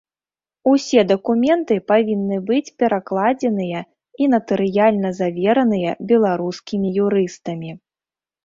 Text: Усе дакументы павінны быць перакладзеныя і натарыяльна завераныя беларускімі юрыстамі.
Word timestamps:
Усе 0.69 1.01
дакументы 1.11 1.75
павінны 1.91 2.37
быць 2.47 2.73
перакладзеныя 2.83 3.79
і 4.23 4.31
натарыяльна 4.35 5.09
завераныя 5.21 5.89
беларускімі 6.15 6.87
юрыстамі. 7.07 7.71